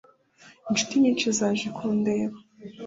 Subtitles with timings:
[0.69, 2.37] Inshuti nyinshi zaje kundeba.